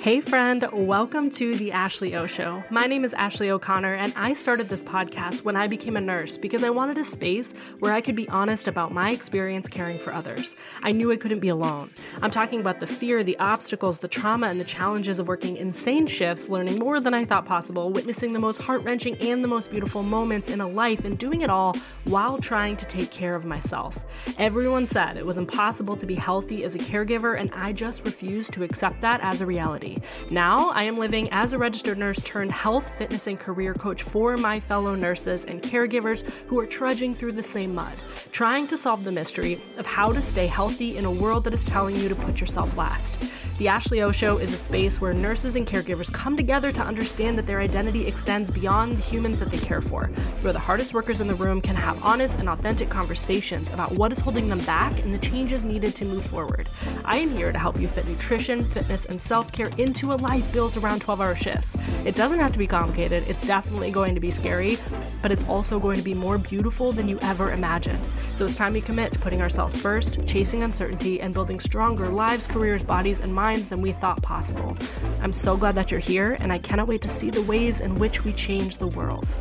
[0.00, 2.64] Hey, friend, welcome to the Ashley O Show.
[2.70, 6.38] My name is Ashley O'Connor, and I started this podcast when I became a nurse
[6.38, 10.14] because I wanted a space where I could be honest about my experience caring for
[10.14, 10.56] others.
[10.82, 11.90] I knew I couldn't be alone.
[12.22, 16.06] I'm talking about the fear, the obstacles, the trauma, and the challenges of working insane
[16.06, 19.70] shifts, learning more than I thought possible, witnessing the most heart wrenching and the most
[19.70, 23.44] beautiful moments in a life, and doing it all while trying to take care of
[23.44, 23.98] myself.
[24.38, 28.54] Everyone said it was impossible to be healthy as a caregiver, and I just refused
[28.54, 29.89] to accept that as a reality.
[30.30, 34.36] Now, I am living as a registered nurse turned health, fitness, and career coach for
[34.36, 37.94] my fellow nurses and caregivers who are trudging through the same mud,
[38.32, 41.64] trying to solve the mystery of how to stay healthy in a world that is
[41.64, 43.16] telling you to put yourself last.
[43.60, 47.36] The Ashley O Show is a space where nurses and caregivers come together to understand
[47.36, 50.06] that their identity extends beyond the humans that they care for,
[50.40, 54.12] where the hardest workers in the room can have honest and authentic conversations about what
[54.12, 56.70] is holding them back and the changes needed to move forward.
[57.04, 60.50] I am here to help you fit nutrition, fitness, and self care into a life
[60.54, 61.76] built around 12 hour shifts.
[62.06, 64.78] It doesn't have to be complicated, it's definitely going to be scary,
[65.20, 67.98] but it's also going to be more beautiful than you ever imagined.
[68.32, 72.46] So it's time we commit to putting ourselves first, chasing uncertainty, and building stronger lives,
[72.46, 74.76] careers, bodies, and minds minds than we thought possible.
[75.22, 77.96] I'm so glad that you're here, and I cannot wait to see the ways in
[77.96, 79.36] which we change the world.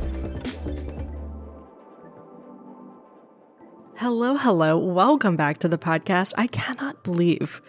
[3.97, 4.79] Hello, hello.
[4.79, 6.33] Welcome back to the podcast.
[6.39, 7.61] I cannot believe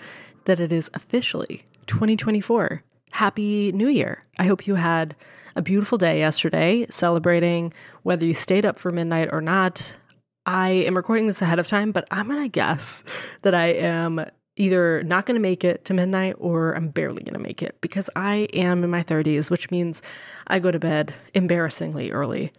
[0.46, 2.83] that it is officially 2024.
[3.11, 4.24] Happy New Year.
[4.38, 5.14] I hope you had
[5.56, 9.94] a beautiful day yesterday celebrating whether you stayed up for midnight or not.
[10.46, 13.05] I am recording this ahead of time, but I'm going to guess
[13.42, 14.24] that I am
[14.61, 17.77] either not going to make it to midnight or I'm barely going to make it
[17.80, 20.02] because I am in my 30s, which means
[20.47, 22.52] I go to bed embarrassingly early.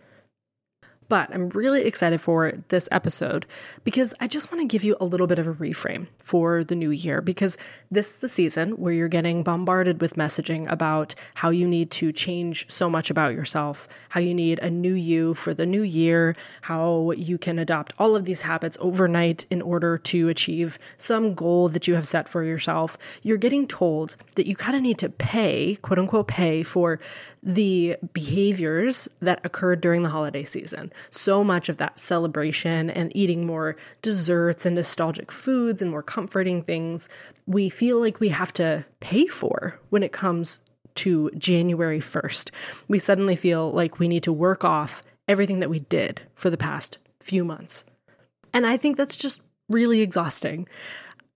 [1.11, 3.45] But I'm really excited for this episode
[3.83, 6.73] because I just want to give you a little bit of a reframe for the
[6.73, 7.57] new year because
[7.91, 12.13] this is the season where you're getting bombarded with messaging about how you need to
[12.13, 16.33] change so much about yourself, how you need a new you for the new year,
[16.61, 21.67] how you can adopt all of these habits overnight in order to achieve some goal
[21.67, 22.97] that you have set for yourself.
[23.21, 27.01] You're getting told that you kind of need to pay, quote unquote, pay for
[27.43, 30.93] the behaviors that occurred during the holiday season.
[31.09, 36.61] So much of that celebration and eating more desserts and nostalgic foods and more comforting
[36.61, 37.09] things,
[37.47, 40.59] we feel like we have to pay for when it comes
[40.95, 42.51] to January 1st.
[42.87, 46.57] We suddenly feel like we need to work off everything that we did for the
[46.57, 47.85] past few months.
[48.53, 50.67] And I think that's just really exhausting.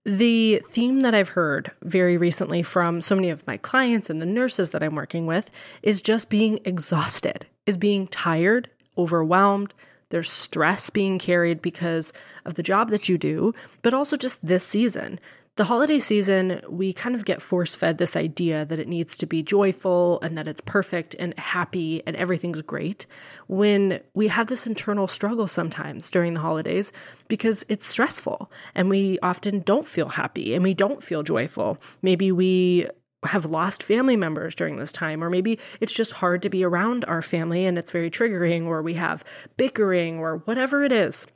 [0.06, 4.26] The theme that I've heard very recently from so many of my clients and the
[4.26, 5.50] nurses that I'm working with
[5.82, 9.74] is just being exhausted, is being tired, overwhelmed.
[10.10, 12.12] There's stress being carried because
[12.44, 13.52] of the job that you do,
[13.82, 15.18] but also just this season
[15.56, 19.26] the holiday season, we kind of get force fed this idea that it needs to
[19.26, 23.06] be joyful and that it's perfect and happy and everything's great
[23.46, 26.92] when we have this internal struggle sometimes during the holidays
[27.28, 31.78] because it's stressful and we often don't feel happy and we don't feel joyful.
[32.02, 32.86] Maybe we
[33.24, 37.06] have lost family members during this time, or maybe it's just hard to be around
[37.06, 39.24] our family and it's very triggering, or we have
[39.56, 41.26] bickering, or whatever it is.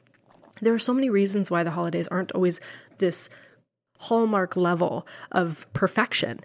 [0.60, 2.60] There are so many reasons why the holidays aren't always
[2.98, 3.30] this
[4.00, 6.40] hallmark level of perfection.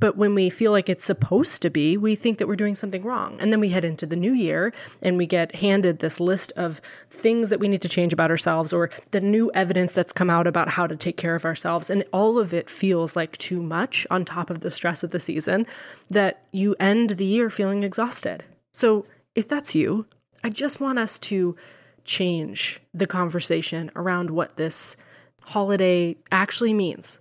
[0.00, 3.02] But when we feel like it's supposed to be, we think that we're doing something
[3.02, 3.36] wrong.
[3.38, 4.72] And then we head into the new year
[5.02, 8.72] and we get handed this list of things that we need to change about ourselves
[8.72, 11.90] or the new evidence that's come out about how to take care of ourselves.
[11.90, 15.20] And all of it feels like too much on top of the stress of the
[15.20, 15.66] season
[16.08, 18.42] that you end the year feeling exhausted.
[18.72, 20.06] So if that's you,
[20.42, 21.56] I just want us to
[22.04, 24.96] change the conversation around what this
[25.40, 27.18] holiday actually means.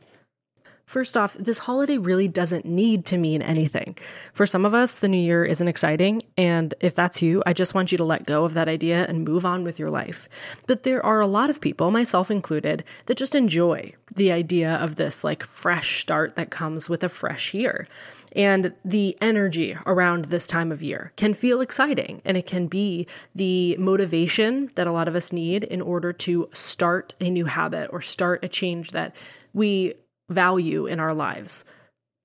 [0.89, 3.95] First off, this holiday really doesn't need to mean anything.
[4.33, 7.75] For some of us, the new year isn't exciting, and if that's you, I just
[7.75, 10.27] want you to let go of that idea and move on with your life.
[10.65, 14.95] But there are a lot of people, myself included, that just enjoy the idea of
[14.95, 17.87] this like fresh start that comes with a fresh year.
[18.35, 23.05] And the energy around this time of year can feel exciting and it can be
[23.35, 27.91] the motivation that a lot of us need in order to start a new habit
[27.93, 29.15] or start a change that
[29.53, 29.93] we
[30.29, 31.65] value in our lives.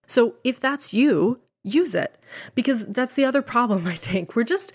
[0.06, 2.18] So if that's you, use it.
[2.54, 4.36] Because that's the other problem i think.
[4.36, 4.72] We're just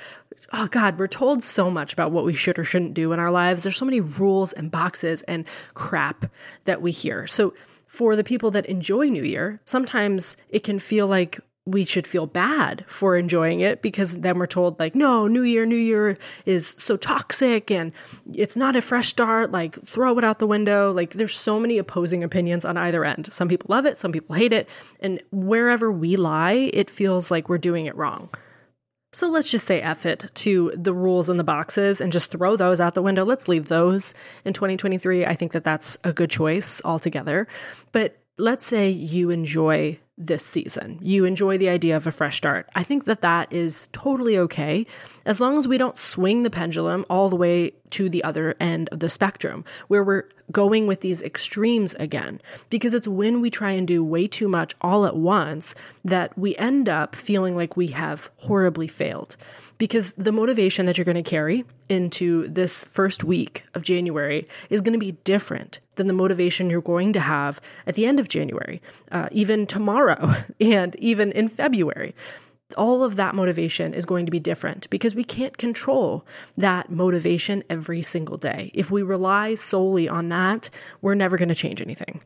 [0.53, 3.31] oh god we're told so much about what we should or shouldn't do in our
[3.31, 3.63] lives.
[3.63, 6.25] There's so many rules and boxes and crap
[6.65, 7.27] that we hear.
[7.27, 7.53] So
[7.85, 12.25] for the people that enjoy new year sometimes it can feel like we should feel
[12.25, 16.67] bad for enjoying it because then we're told like no new year new year is
[16.67, 17.91] so toxic and
[18.33, 21.77] it's not a fresh start like throw it out the window like there's so many
[21.77, 24.69] opposing opinions on either end some people love it some people hate it
[24.99, 28.29] and wherever we lie it feels like we're doing it wrong
[29.11, 32.55] so let's just say F it to the rules and the boxes and just throw
[32.55, 33.25] those out the window.
[33.25, 34.13] Let's leave those
[34.45, 35.25] in 2023.
[35.25, 37.47] I think that that's a good choice altogether.
[37.91, 40.99] But let's say you enjoy this season.
[41.01, 42.69] You enjoy the idea of a fresh start.
[42.75, 44.85] I think that that is totally okay
[45.25, 48.89] as long as we don't swing the pendulum all the way to the other end
[48.89, 52.41] of the spectrum where we're going with these extremes again.
[52.69, 55.73] Because it's when we try and do way too much all at once
[56.03, 59.37] that we end up feeling like we have horribly failed
[59.79, 64.81] because the motivation that you're going to carry into this first week of January is
[64.81, 68.29] going to be different than the motivation you're going to have at the end of
[68.29, 68.81] January,
[69.11, 69.65] uh, even
[70.15, 72.15] tomorrow, and even in February.
[72.77, 76.23] All of that motivation is going to be different because we can't control
[76.55, 78.69] that motivation every single day.
[78.75, 80.69] If we rely solely on that,
[81.01, 82.21] we're never going to change anything.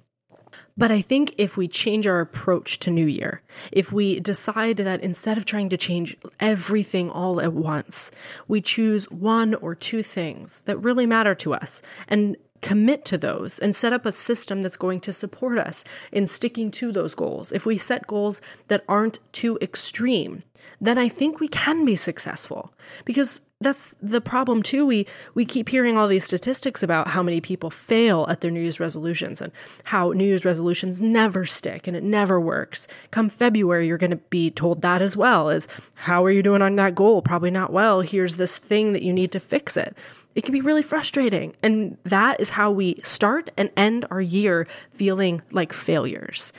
[0.75, 3.41] But I think if we change our approach to New Year,
[3.71, 8.11] if we decide that instead of trying to change everything all at once,
[8.47, 13.59] we choose one or two things that really matter to us and commit to those
[13.59, 17.51] and set up a system that's going to support us in sticking to those goals.
[17.51, 20.41] If we set goals that aren't too extreme,
[20.79, 22.73] then I think we can be successful.
[23.03, 24.85] Because that's the problem too.
[24.85, 28.61] We we keep hearing all these statistics about how many people fail at their New
[28.61, 29.51] Year's resolutions and
[29.83, 32.87] how New Year's resolutions never stick and it never works.
[33.11, 36.61] Come February, you're going to be told that as well as how are you doing
[36.61, 37.21] on that goal?
[37.21, 38.01] Probably not well.
[38.01, 39.97] Here's this thing that you need to fix it.
[40.35, 41.55] It can be really frustrating.
[41.61, 46.53] And that is how we start and end our year feeling like failures.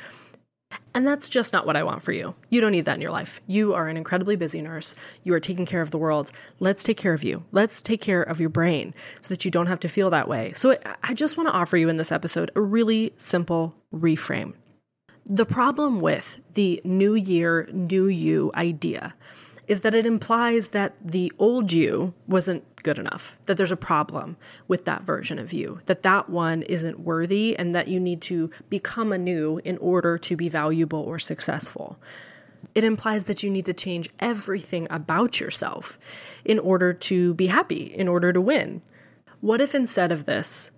[0.95, 2.35] And that's just not what I want for you.
[2.51, 3.41] You don't need that in your life.
[3.47, 4.95] You are an incredibly busy nurse.
[5.25, 6.31] You are taking care of the world.
[6.61, 7.45] Let's take care of you.
[7.51, 10.53] Let's take care of your brain so that you don't have to feel that way.
[10.55, 14.55] So I just want to offer you in this episode a really simple reframe.
[15.27, 19.15] The problem with the new year, new you idea
[19.67, 24.37] is that it implies that the old you wasn't good enough, that there's a problem
[24.69, 28.51] with that version of you, that that one isn't worthy, and that you need to
[28.69, 31.99] become anew in order to be valuable or successful.
[32.75, 35.99] It implies that you need to change everything about yourself
[36.45, 38.83] in order to be happy, in order to win.
[39.41, 40.71] What if instead of this,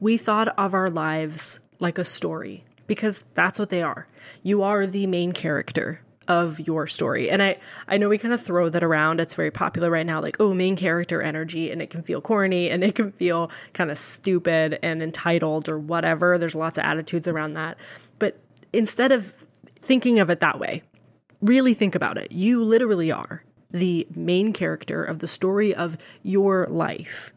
[0.00, 2.64] we thought of our lives like a story?
[2.86, 4.06] Because that's what they are.
[4.42, 7.30] You are the main character of your story.
[7.30, 7.58] And I
[7.88, 9.20] I know we kind of throw that around.
[9.20, 12.70] It's very popular right now like oh, main character energy and it can feel corny
[12.70, 16.38] and it can feel kind of stupid and entitled or whatever.
[16.38, 17.76] There's lots of attitudes around that.
[18.18, 18.38] But
[18.72, 19.34] instead of
[19.80, 20.82] thinking of it that way,
[21.40, 22.32] really think about it.
[22.32, 27.32] You literally are the main character of the story of your life.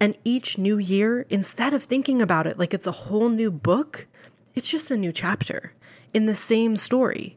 [0.00, 4.06] And each new year, instead of thinking about it like it's a whole new book,
[4.54, 5.72] it's just a new chapter
[6.12, 7.36] in the same story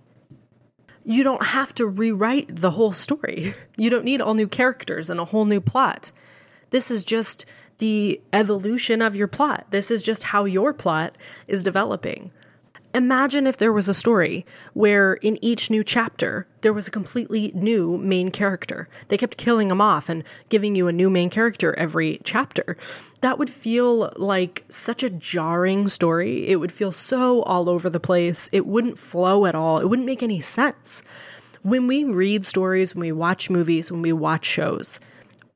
[1.05, 3.53] you don't have to rewrite the whole story.
[3.77, 6.13] You don't need all new characters and a whole new plot.
[6.69, 7.45] This is just
[7.79, 9.67] the evolution of your plot.
[9.71, 12.31] This is just how your plot is developing.
[12.95, 17.51] Imagine if there was a story where in each new chapter there was a completely
[17.53, 18.87] new main character.
[19.09, 22.77] They kept killing him off and giving you a new main character every chapter.
[23.19, 26.47] That would feel like such a jarring story.
[26.47, 28.47] It would feel so all over the place.
[28.53, 29.79] It wouldn't flow at all.
[29.79, 31.03] It wouldn't make any sense.
[31.63, 35.01] When we read stories, when we watch movies, when we watch shows,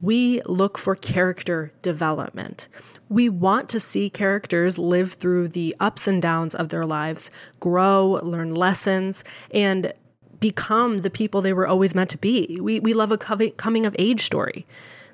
[0.01, 2.67] we look for character development.
[3.09, 8.19] We want to see characters live through the ups and downs of their lives, grow,
[8.23, 9.93] learn lessons, and
[10.39, 12.59] become the people they were always meant to be.
[12.61, 14.65] We, we love a coming of age story.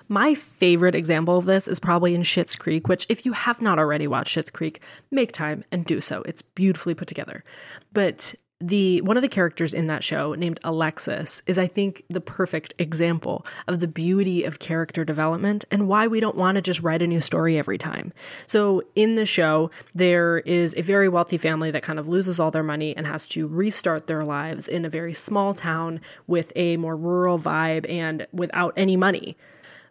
[0.08, 3.80] My favorite example of this is probably in Schitt's Creek, which, if you have not
[3.80, 6.22] already watched Schitt's Creek, make time and do so.
[6.24, 7.44] It's beautifully put together.
[7.92, 12.22] But the one of the characters in that show named Alexis is I think the
[12.22, 16.82] perfect example of the beauty of character development and why we don't want to just
[16.82, 18.14] write a new story every time.
[18.46, 22.50] So in the show there is a very wealthy family that kind of loses all
[22.50, 26.78] their money and has to restart their lives in a very small town with a
[26.78, 29.36] more rural vibe and without any money.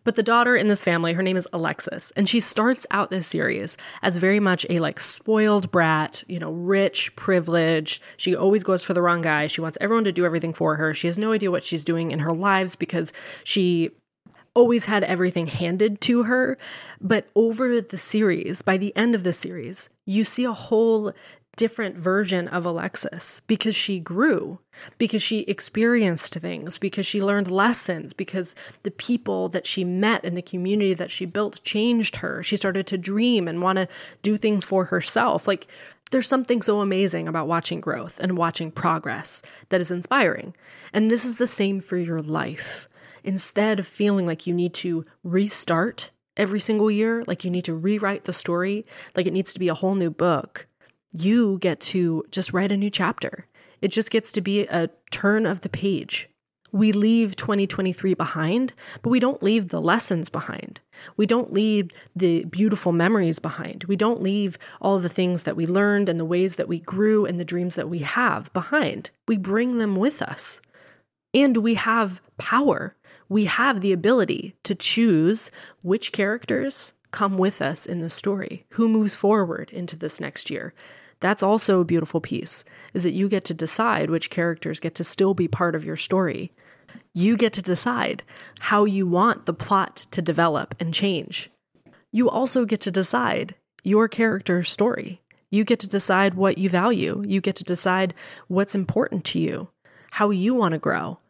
[0.04, 3.26] But the daughter in this family, her name is Alexis, and she starts out this
[3.26, 8.02] series as very much a like spoiled brat, you know, rich, privileged.
[8.18, 9.46] She always goes for the wrong guy.
[9.46, 10.92] She wants everyone to do everything for her.
[10.92, 13.12] She has no idea what she's doing in her lives because
[13.44, 13.90] she
[14.54, 16.56] always had everything handed to her.
[17.00, 21.12] But over the series, by the end of the series, you see a whole
[21.56, 24.58] different version of Alexis because she grew,
[24.98, 30.36] because she experienced things, because she learned lessons, because the people that she met and
[30.36, 32.42] the community that she built changed her.
[32.42, 33.88] She started to dream and want to
[34.22, 35.46] do things for herself.
[35.46, 35.66] Like,
[36.10, 40.54] there's something so amazing about watching growth and watching progress that is inspiring.
[40.92, 42.88] And this is the same for your life.
[43.24, 47.74] Instead of feeling like you need to restart every single year, like you need to
[47.74, 48.84] rewrite the story,
[49.16, 50.66] like it needs to be a whole new book,
[51.14, 53.46] you get to just write a new chapter.
[53.80, 56.28] It just gets to be a turn of the page.
[56.72, 60.80] We leave 2023 behind, but we don't leave the lessons behind.
[61.16, 63.84] We don't leave the beautiful memories behind.
[63.84, 67.26] We don't leave all the things that we learned and the ways that we grew
[67.26, 69.10] and the dreams that we have behind.
[69.28, 70.60] We bring them with us.
[71.32, 72.96] And we have power.
[73.28, 75.52] We have the ability to choose
[75.82, 80.74] which characters come with us in the story, who moves forward into this next year.
[81.24, 85.04] That's also a beautiful piece, is that you get to decide which characters get to
[85.04, 86.52] still be part of your story.
[87.14, 88.22] You get to decide
[88.60, 91.50] how you want the plot to develop and change.
[92.12, 95.22] You also get to decide your character's story.
[95.50, 97.22] You get to decide what you value.
[97.26, 98.12] You get to decide
[98.48, 99.68] what's important to you,
[100.10, 101.20] how you want to grow.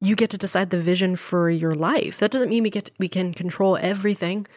[0.00, 2.18] You get to decide the vision for your life.
[2.18, 4.48] That doesn't mean we get to, we can control everything.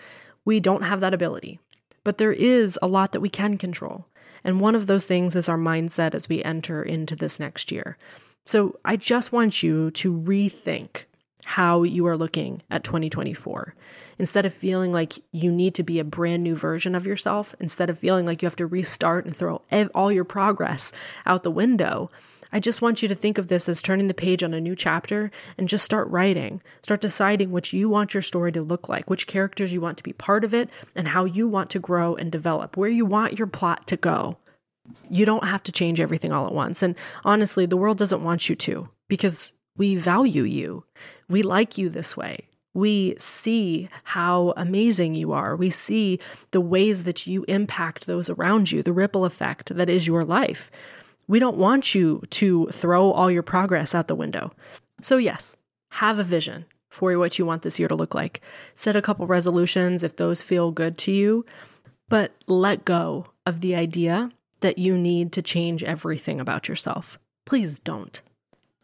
[0.44, 1.60] We don't have that ability.
[2.04, 4.08] But there is a lot that we can control.
[4.44, 7.98] And one of those things is our mindset as we enter into this next year.
[8.46, 11.04] So I just want you to rethink
[11.44, 13.74] how you are looking at 2024.
[14.20, 17.90] Instead of feeling like you need to be a brand new version of yourself, instead
[17.90, 19.62] of feeling like you have to restart and throw
[19.96, 20.92] all your progress
[21.26, 22.12] out the window,
[22.58, 24.76] I just want you to think of this as turning the page on a new
[24.76, 26.60] chapter and just start writing.
[26.82, 30.04] Start deciding what you want your story to look like, which characters you want to
[30.04, 33.38] be part of it, and how you want to grow and develop, where you want
[33.38, 34.38] your plot to go.
[35.08, 36.82] You don't have to change everything all at once.
[36.82, 40.84] And honestly, the world doesn't want you to because we value you.
[41.30, 42.48] We like you this way.
[42.74, 45.56] We see how amazing you are.
[45.56, 50.08] We see the ways that you impact those around you, the ripple effect that is
[50.08, 50.72] your life.
[51.28, 54.52] We don't want you to throw all your progress out the window.
[55.02, 55.58] So, yes,
[55.92, 58.42] have a vision for what you want this year to look like.
[58.74, 61.46] Set a couple resolutions if those feel good to you,
[62.10, 64.32] but let go of the idea
[64.62, 67.20] that you need to change everything about yourself.
[67.46, 68.22] Please don't.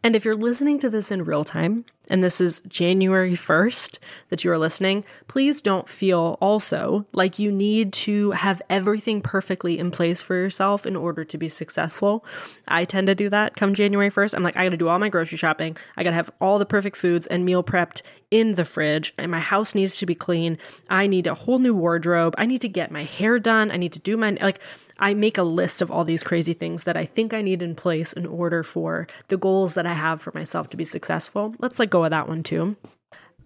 [0.04, 4.44] And if you're listening to this in real time, and this is January 1st that
[4.44, 10.20] you're listening, please don't feel also like you need to have everything perfectly in place
[10.20, 12.22] for yourself in order to be successful.
[12.68, 14.34] I tend to do that come January 1st.
[14.34, 15.74] I'm like, I gotta do all my grocery shopping.
[15.96, 19.40] I gotta have all the perfect foods and meal prepped in the fridge, and my
[19.40, 20.58] house needs to be clean.
[20.90, 22.34] I need a whole new wardrobe.
[22.36, 23.70] I need to get my hair done.
[23.70, 24.60] I need to do my, like,
[24.98, 27.74] I make a list of all these crazy things that I think I need in
[27.74, 31.54] place in order for the goals that I have for myself to be successful.
[31.58, 32.76] Let's let go of that one too.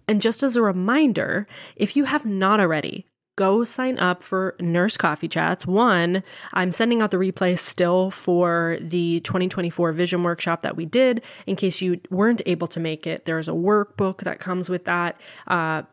[0.07, 4.97] And just as a reminder, if you have not already, go sign up for Nurse
[4.97, 5.65] Coffee Chats.
[5.65, 11.23] One, I'm sending out the replay still for the 2024 vision workshop that we did.
[11.47, 15.21] In case you weren't able to make it, there's a workbook that comes with that.
[15.47, 15.83] Uh,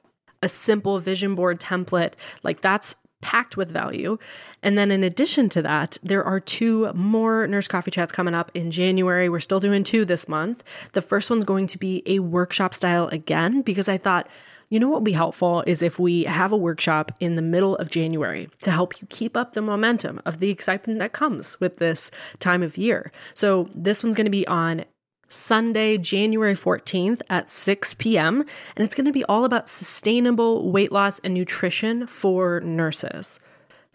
[0.42, 2.14] a simple vision board template.
[2.42, 4.18] Like that's packed with value.
[4.62, 8.52] And then in addition to that, there are two more Nurse Coffee Chats coming up
[8.54, 9.28] in January.
[9.28, 10.62] We're still doing two this month.
[10.92, 14.28] The first one's going to be a workshop style again, because I thought,
[14.68, 17.76] you know what would be helpful is if we have a workshop in the middle
[17.76, 21.78] of January to help you keep up the momentum of the excitement that comes with
[21.78, 23.10] this time of year.
[23.34, 24.84] So this one's going to be on
[25.28, 28.40] Sunday, January 14th at 6 p.m.
[28.76, 33.40] And it's going to be all about sustainable weight loss and nutrition for nurses.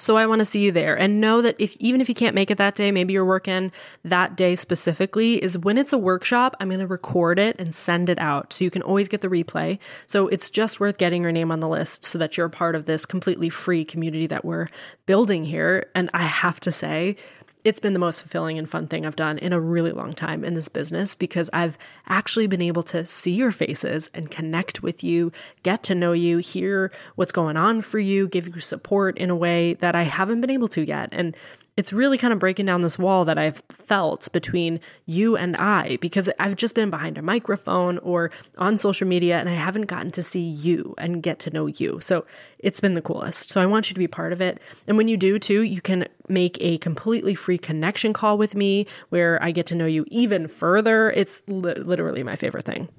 [0.02, 2.34] So I want to see you there and know that if even if you can't
[2.34, 3.72] make it that day, maybe you're working
[4.04, 8.10] that day specifically is when it's a workshop, I'm going to record it and send
[8.10, 9.78] it out so you can always get the replay.
[10.08, 12.74] So it's just worth getting your name on the list so that you're a part
[12.74, 14.70] of this completely free community that we're
[15.06, 17.16] building here and I have to say
[17.64, 20.44] it's been the most fulfilling and fun thing I've done in a really long time
[20.44, 21.78] in this business because I've
[22.08, 25.32] actually been able to see your faces and connect with you,
[25.64, 29.36] get to know you, hear what's going on for you, give you support in a
[29.36, 31.10] way that I haven't been able to yet.
[31.12, 31.36] And
[31.82, 35.98] it's really kind of breaking down this wall that I've felt between you and I
[35.98, 40.12] because I've just been behind a microphone or on social media and I haven't gotten
[40.12, 41.98] to see you and get to know you.
[42.00, 42.24] So
[42.60, 43.50] it's been the coolest.
[43.50, 44.62] So I want you to be part of it.
[44.88, 48.86] And when you do too, you can make a completely free connection call with me
[49.10, 51.10] where I get to know you even further.
[51.10, 52.90] It's li- literally my favorite thing.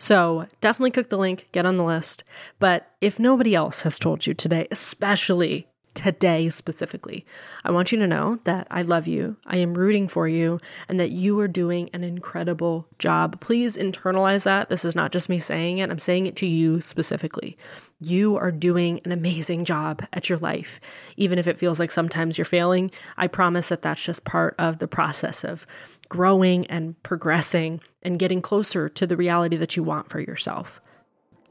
[0.00, 2.24] So definitely click the link, get on the list.
[2.58, 7.24] But if nobody else has told you today, especially today specifically.
[7.64, 10.98] I want you to know that I love you, I am rooting for you, and
[10.98, 13.40] that you are doing an incredible job.
[13.40, 14.68] Please internalize that.
[14.68, 17.56] This is not just me saying it, I'm saying it to you specifically.
[18.00, 20.80] You are doing an amazing job at your life.
[21.16, 24.78] Even if it feels like sometimes you're failing, I promise that that's just part of
[24.78, 25.66] the process of
[26.08, 30.80] growing and progressing and getting closer to the reality that you want for yourself.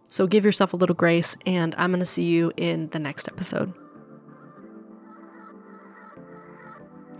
[0.10, 3.30] So give yourself a little grace, and I'm going to see you in the next
[3.30, 3.74] episode.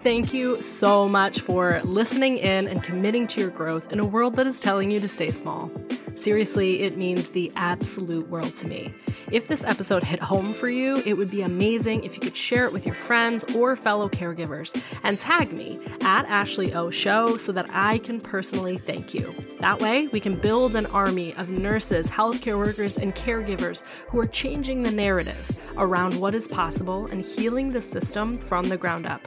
[0.04, 4.36] Thank you so much for listening in and committing to your growth in a world
[4.38, 5.70] that is telling you to stay small.
[6.16, 8.92] Seriously, it means the absolute world to me.
[9.32, 12.66] If this episode hit home for you, it would be amazing if you could share
[12.66, 17.52] it with your friends or fellow caregivers and tag me at Ashley O Show so
[17.52, 19.36] that I can personally thank you.
[19.60, 24.28] That way, we can build an army of nurses, healthcare workers, and caregivers who are
[24.28, 29.22] changing the narrative around what is possible and healing the system from the ground up.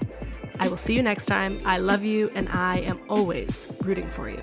[0.64, 1.60] I will see you next time.
[1.66, 4.40] I love you, and I am always rooting for you.